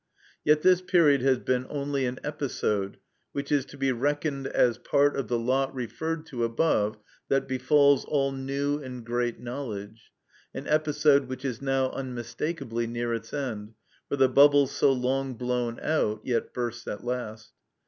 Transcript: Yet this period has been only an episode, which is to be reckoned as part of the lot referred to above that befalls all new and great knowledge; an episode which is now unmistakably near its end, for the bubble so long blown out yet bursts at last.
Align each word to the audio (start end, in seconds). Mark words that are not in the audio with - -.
Yet 0.43 0.63
this 0.63 0.81
period 0.81 1.21
has 1.21 1.37
been 1.37 1.67
only 1.69 2.07
an 2.07 2.19
episode, 2.23 2.97
which 3.33 3.51
is 3.51 3.65
to 3.65 3.77
be 3.77 3.91
reckoned 3.91 4.47
as 4.47 4.79
part 4.79 5.15
of 5.15 5.27
the 5.27 5.37
lot 5.37 5.71
referred 5.75 6.25
to 6.25 6.43
above 6.43 6.97
that 7.27 7.47
befalls 7.47 8.03
all 8.05 8.31
new 8.31 8.79
and 8.81 9.05
great 9.05 9.39
knowledge; 9.39 10.11
an 10.55 10.65
episode 10.65 11.27
which 11.27 11.45
is 11.45 11.61
now 11.61 11.91
unmistakably 11.91 12.87
near 12.87 13.13
its 13.13 13.31
end, 13.31 13.75
for 14.09 14.15
the 14.15 14.27
bubble 14.27 14.65
so 14.65 14.91
long 14.91 15.35
blown 15.35 15.79
out 15.79 16.21
yet 16.23 16.51
bursts 16.51 16.87
at 16.87 17.03
last. 17.03 17.51